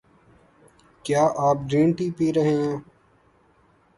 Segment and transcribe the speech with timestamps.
[1.05, 2.73] کیا آپ green tea پی رہے ہے؟